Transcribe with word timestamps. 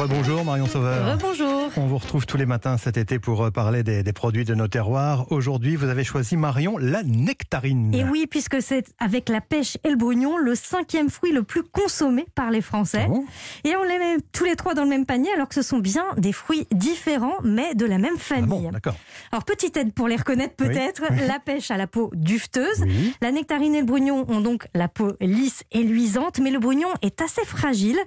Rebonjour 0.00 0.46
Marion 0.46 0.66
Sauveur. 0.66 1.12
Rebonjour. 1.12 1.70
On 1.76 1.84
vous 1.86 1.98
retrouve 1.98 2.24
tous 2.24 2.38
les 2.38 2.46
matins 2.46 2.78
cet 2.78 2.96
été 2.96 3.18
pour 3.18 3.44
euh, 3.44 3.50
parler 3.50 3.82
des, 3.82 4.02
des 4.02 4.12
produits 4.14 4.46
de 4.46 4.54
nos 4.54 4.66
terroirs. 4.66 5.30
Aujourd'hui, 5.30 5.76
vous 5.76 5.90
avez 5.90 6.04
choisi 6.04 6.38
Marion 6.38 6.78
la 6.78 7.02
nectarine. 7.02 7.92
Et 7.92 8.02
oui, 8.04 8.26
puisque 8.26 8.62
c'est 8.62 8.94
avec 8.98 9.28
la 9.28 9.42
pêche 9.42 9.76
et 9.84 9.90
le 9.90 9.96
brugnon 9.96 10.38
le 10.38 10.54
cinquième 10.54 11.10
fruit 11.10 11.32
le 11.32 11.42
plus 11.42 11.62
consommé 11.64 12.24
par 12.34 12.50
les 12.50 12.62
Français. 12.62 13.02
Ah 13.04 13.08
bon? 13.08 13.26
Et 13.64 13.76
on 13.76 13.82
les 13.82 13.98
met 13.98 14.16
tous 14.32 14.44
les 14.46 14.56
trois 14.56 14.72
dans 14.72 14.84
le 14.84 14.88
même 14.88 15.04
panier, 15.04 15.28
alors 15.34 15.48
que 15.48 15.54
ce 15.54 15.60
sont 15.60 15.80
bien 15.80 16.06
des 16.16 16.32
fruits 16.32 16.66
différents, 16.72 17.36
mais 17.44 17.74
de 17.74 17.84
la 17.84 17.98
même 17.98 18.14
Ah 18.16 18.20
famille. 18.20 18.48
bon, 18.48 18.70
d'accord. 18.70 18.94
alors, 19.32 19.44
petite 19.44 19.76
aide 19.76 19.92
pour 19.92 20.08
les 20.08 20.16
reconnaître 20.16 20.54
peut-être. 20.56 21.02
oui. 21.10 21.16
La 21.28 21.40
pêche 21.40 21.70
a 21.70 21.76
la 21.76 21.86
peau 21.86 22.10
dufteuse. 22.14 22.84
Oui. 22.86 23.12
La 23.20 23.32
nectarine 23.32 23.74
et 23.74 23.80
le 23.80 23.86
brugnon 23.86 24.24
ont 24.30 24.40
donc 24.40 24.66
la 24.74 24.88
peau 24.88 25.12
lisse 25.20 25.62
et 25.72 25.82
luisante, 25.82 26.38
mais 26.38 26.50
le 26.50 26.58
brugnon 26.58 26.88
est 27.02 27.20
assez 27.20 27.44
fragile. 27.44 27.98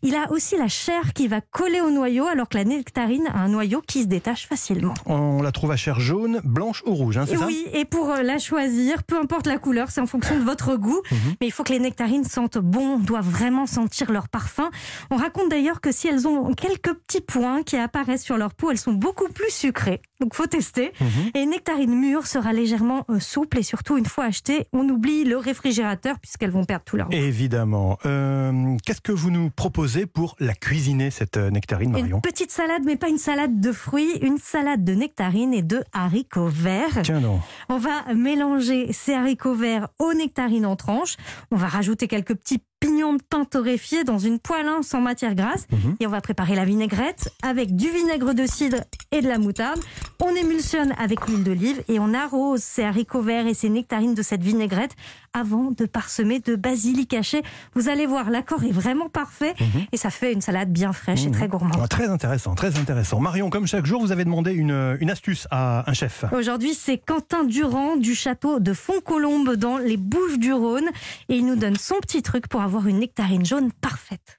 Il 0.00 0.14
a 0.14 0.32
aussi 0.32 0.56
la 0.56 0.68
chair 0.68 1.12
qui 1.12 1.28
va 1.28 1.41
coller 1.50 1.80
au 1.80 1.90
noyau, 1.90 2.26
alors 2.26 2.48
que 2.48 2.56
la 2.56 2.64
nectarine 2.64 3.26
a 3.28 3.40
un 3.40 3.48
noyau 3.48 3.82
qui 3.86 4.02
se 4.02 4.06
détache 4.06 4.46
facilement. 4.46 4.94
On 5.06 5.42
la 5.42 5.52
trouve 5.52 5.70
à 5.72 5.76
chair 5.76 6.00
jaune, 6.00 6.40
blanche 6.44 6.82
ou 6.86 6.94
rouge, 6.94 7.18
hein, 7.18 7.24
c'est 7.26 7.36
ça? 7.36 7.46
Oui, 7.46 7.66
et 7.72 7.84
pour 7.84 8.10
euh, 8.10 8.22
la 8.22 8.38
choisir, 8.38 9.02
peu 9.02 9.18
importe 9.18 9.46
la 9.46 9.58
couleur, 9.58 9.90
c'est 9.90 10.00
en 10.00 10.06
fonction 10.06 10.38
de 10.38 10.44
votre 10.44 10.76
goût. 10.76 11.00
Mhm. 11.10 11.18
Mais 11.40 11.46
il 11.46 11.50
faut 11.50 11.64
que 11.64 11.72
les 11.72 11.78
nectarines 11.78 12.24
sentent 12.24 12.58
bon, 12.58 12.94
on 12.94 12.98
doit 12.98 13.20
vraiment 13.20 13.66
sentir 13.66 14.12
leur 14.12 14.28
parfum. 14.28 14.70
On 15.10 15.16
raconte 15.16 15.50
d'ailleurs 15.50 15.80
que 15.80 15.92
si 15.92 16.08
elles 16.08 16.26
ont 16.26 16.52
quelques 16.54 16.94
petits 16.94 17.20
points 17.20 17.62
qui 17.62 17.76
apparaissent 17.76 18.24
sur 18.24 18.36
leur 18.36 18.54
peau, 18.54 18.70
elles 18.70 18.78
sont 18.78 18.92
beaucoup 18.92 19.28
plus 19.28 19.50
sucrées. 19.50 20.00
Donc 20.22 20.34
faut 20.34 20.46
tester. 20.46 20.92
Mhm. 21.00 21.08
Et 21.34 21.40
une 21.40 21.50
nectarine 21.50 21.98
mûre 21.98 22.28
sera 22.28 22.52
légèrement 22.52 23.04
euh, 23.10 23.18
souple 23.18 23.58
et 23.58 23.64
surtout 23.64 23.98
une 23.98 24.06
fois 24.06 24.26
achetée, 24.26 24.68
on 24.72 24.88
oublie 24.88 25.24
le 25.24 25.36
réfrigérateur 25.36 26.20
puisqu'elles 26.20 26.52
vont 26.52 26.62
perdre 26.62 26.84
tout 26.84 26.96
leur 26.96 27.08
goût. 27.08 27.16
Évidemment. 27.16 27.98
Euh, 28.06 28.76
Qu'est-ce 28.86 29.00
que 29.00 29.10
vous 29.10 29.32
nous 29.32 29.50
proposez 29.50 30.06
pour 30.06 30.36
la 30.38 30.54
cuisiner, 30.54 31.10
cette 31.10 31.38
euh, 31.38 31.50
nectarine, 31.50 31.90
Marion 31.90 32.18
Une 32.18 32.22
petite 32.22 32.52
salade, 32.52 32.82
mais 32.86 32.94
pas 32.94 33.08
une 33.08 33.18
salade 33.18 33.58
de 33.60 33.72
fruits, 33.72 34.12
une 34.22 34.38
salade 34.38 34.84
de 34.84 34.94
nectarines 34.94 35.54
et 35.54 35.62
de 35.62 35.82
haricots 35.92 36.46
verts. 36.46 37.00
Tiens 37.02 37.20
donc. 37.20 37.40
On 37.68 37.78
va 37.78 38.14
mélanger 38.14 38.92
ces 38.92 39.14
haricots 39.14 39.56
verts 39.56 39.88
aux 39.98 40.14
nectarines 40.14 40.66
en 40.66 40.76
tranches. 40.76 41.16
On 41.50 41.56
va 41.56 41.66
rajouter 41.66 42.06
quelques 42.06 42.36
petits 42.36 42.60
pignons 42.82 43.14
de 43.14 43.22
pain 43.22 43.44
torréfiés 43.44 44.02
dans 44.02 44.18
une 44.18 44.40
poêle 44.40 44.66
hein, 44.66 44.80
sans 44.82 45.00
matière 45.00 45.34
grasse. 45.34 45.66
Mhm. 45.70 45.96
Et 46.00 46.06
on 46.06 46.10
va 46.10 46.20
préparer 46.20 46.56
la 46.56 46.64
vinaigrette 46.64 47.32
avec 47.42 47.76
du 47.76 47.88
vinaigre 47.88 48.34
de 48.34 48.44
cidre 48.44 48.78
et 49.12 49.20
de 49.20 49.28
la 49.28 49.38
moutarde. 49.38 49.80
On 50.20 50.34
émulsionne 50.34 50.94
avec 50.98 51.26
l'huile 51.26 51.42
d'olive 51.42 51.82
et 51.88 51.98
on 51.98 52.14
arrose 52.14 52.60
ces 52.62 52.84
haricots 52.84 53.22
verts 53.22 53.46
et 53.46 53.54
ces 53.54 53.68
nectarines 53.68 54.14
de 54.14 54.22
cette 54.22 54.42
vinaigrette 54.42 54.92
avant 55.32 55.70
de 55.70 55.84
parsemer 55.84 56.40
de 56.40 56.54
basilic 56.54 57.12
haché. 57.14 57.42
Vous 57.74 57.88
allez 57.88 58.06
voir, 58.06 58.30
l'accord 58.30 58.62
est 58.64 58.72
vraiment 58.72 59.08
parfait 59.08 59.54
et 59.90 59.96
ça 59.96 60.10
fait 60.10 60.32
une 60.32 60.40
salade 60.40 60.70
bien 60.70 60.92
fraîche 60.92 61.26
et 61.26 61.30
très 61.30 61.48
gourmande. 61.48 61.80
Ah, 61.82 61.88
très 61.88 62.08
intéressant, 62.08 62.54
très 62.54 62.78
intéressant. 62.78 63.20
Marion, 63.20 63.50
comme 63.50 63.66
chaque 63.66 63.86
jour, 63.86 64.00
vous 64.00 64.12
avez 64.12 64.24
demandé 64.24 64.52
une, 64.52 64.96
une 65.00 65.10
astuce 65.10 65.48
à 65.50 65.88
un 65.90 65.92
chef. 65.92 66.24
Aujourd'hui, 66.32 66.74
c'est 66.74 66.98
Quentin 66.98 67.44
Durand 67.44 67.96
du 67.96 68.14
château 68.14 68.60
de 68.60 68.72
Fontcolombe 68.72 69.56
dans 69.56 69.78
les 69.78 69.96
Bouches 69.96 70.38
du 70.38 70.52
Rhône 70.52 70.88
et 71.28 71.36
il 71.36 71.46
nous 71.46 71.56
donne 71.56 71.76
son 71.76 71.96
petit 71.96 72.22
truc 72.22 72.46
pour 72.48 72.62
avoir 72.62 72.86
une 72.86 73.00
nectarine 73.00 73.44
jaune 73.44 73.70
parfaite. 73.72 74.38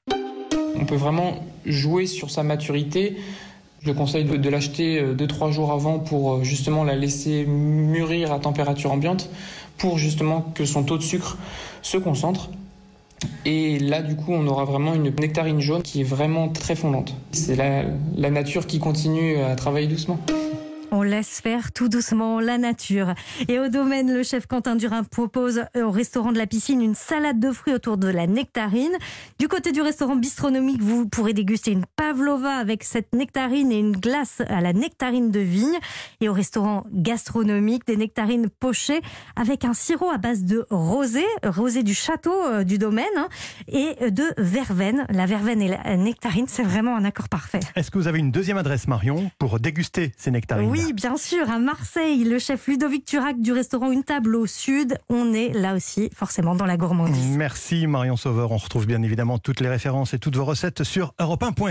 On 0.76 0.86
peut 0.86 0.96
vraiment 0.96 1.46
jouer 1.66 2.08
sur 2.08 2.30
sa 2.32 2.44
maturité. 2.44 3.18
Je 3.84 3.90
le 3.90 3.96
conseille 3.96 4.24
de, 4.24 4.50
l'acheter 4.50 5.02
2-3 5.02 5.52
jours 5.52 5.74
avant 5.74 6.00
pour 6.00 6.36
euh, 6.36 6.44
justement 6.44 6.86
la 6.86 6.96
laisser 6.96 7.46
mûrir 7.46 8.32
à 8.32 8.40
température 8.40 8.94
ambiante 8.94 9.30
pour 9.78 9.98
justement 9.98 10.42
que 10.56 10.64
son 10.64 10.84
taux 10.84 10.98
de 10.98 11.04
sucre 11.04 11.38
se 11.82 11.98
concentre. 11.98 12.50
Et 13.44 13.80
là, 13.80 14.02
du 14.02 14.16
coup, 14.16 14.32
on 14.32 14.48
aura 14.48 14.64
vraiment 14.64 14.94
une 14.94 15.14
nectarine 15.20 15.60
jaune 15.60 15.82
qui 15.82 16.00
est 16.00 16.06
vraiment 16.06 16.48
très 16.48 16.76
fondante. 16.76 17.14
C'est 17.32 17.58
la 17.58 18.30
nature 18.30 18.68
qui 18.68 18.80
continue 18.80 19.38
à 19.38 19.56
travailler 19.56 19.88
doucement. 19.88 20.18
On 20.96 21.02
laisse 21.02 21.42
faire 21.42 21.72
tout 21.72 21.90
doucement 21.90 22.40
la 22.40 22.60
nature. 22.60 23.16
Et 23.48 23.60
au 23.60 23.68
domaine, 23.68 24.14
le 24.14 24.22
chef 24.22 24.46
Quentin 24.46 24.76
Durand 24.76 25.04
propose 25.04 25.64
au 25.76 25.90
restaurant 25.90 26.32
de 26.32 26.38
la 26.38 26.46
piscine 26.46 26.84
une 26.84 26.94
salade 26.94 27.40
de 27.40 27.52
fruits 27.52 27.74
autour 27.74 27.98
de 27.98 28.08
la 28.08 28.28
nectarine. 28.28 28.96
Du 29.40 29.48
côté 29.48 29.72
du 29.72 29.82
restaurant 29.82 30.16
bistronomique, 30.16 30.84
vous 30.84 31.08
pourrez 31.10 31.34
déguster 31.34 31.72
une 31.72 31.88
pavlova 31.96 32.58
avec 32.58 32.84
cette 32.84 33.12
nectarine 33.12 33.72
et 33.72 33.80
une 33.80 33.94
glace 33.94 34.44
à 34.48 34.62
la 34.62 34.72
nectarine 34.72 35.32
de 35.32 35.40
vigne. 35.40 35.80
Et 36.22 36.30
au 36.30 36.34
restaurant 36.34 36.86
gastronomique, 36.94 37.88
des 37.88 37.98
nectarines 37.98 38.48
pochées 38.48 39.02
avec 39.36 39.66
un 39.66 39.74
sirop 39.74 40.12
à 40.12 40.20
base 40.20 40.44
de 40.44 40.68
rosé, 40.70 41.26
rosé 41.44 41.82
du 41.82 41.96
château 41.96 42.40
euh, 42.46 42.64
du 42.64 42.78
domaine, 42.78 43.06
hein, 43.18 43.30
et 43.68 44.12
de 44.12 44.26
verveine. 44.38 45.08
La 45.10 45.26
verveine 45.26 45.60
et 45.60 45.70
la 45.70 45.98
nectarine, 45.98 46.46
c'est 46.48 46.62
vraiment 46.62 46.96
un 46.96 47.04
accord 47.04 47.30
parfait. 47.30 47.62
Est-ce 47.76 47.90
que 47.90 47.98
vous 47.98 48.08
avez 48.08 48.20
une 48.20 48.30
deuxième 48.30 48.58
adresse, 48.58 48.88
Marion, 48.88 49.32
pour 49.40 49.60
déguster 49.60 50.12
ces 50.18 50.30
nectarines? 50.30 50.70
Oui, 50.70 50.83
bien 50.92 51.16
sûr, 51.16 51.50
à 51.50 51.60
Marseille, 51.60 52.26
le 52.26 52.40
chef 52.40 52.68
Ludovic 52.68 53.06
Turac 53.06 53.40
du 53.40 53.54
restaurant 53.54 53.92
Une 53.92 54.04
Table 54.04 54.36
au 54.36 54.46
Sud, 54.46 54.98
on 55.08 55.34
est 55.34 55.50
là 55.50 55.76
aussi 55.76 56.10
forcément 56.14 56.56
dans 56.56 56.66
la 56.66 56.76
gourmandise. 56.76 57.38
Merci 57.38 57.88
Marion 57.88 58.18
Sauveur. 58.18 58.52
On 58.52 58.58
retrouve 58.58 58.86
bien 58.86 59.02
évidemment 59.02 59.38
toutes 59.38 59.62
les 59.62 59.70
références 59.70 60.14
et 60.14 60.20
toutes 60.20 60.36
vos 60.36 60.46
recettes 60.46 60.84
sur 60.84 61.14
europe 61.20 61.44
1.fr. 61.44 61.62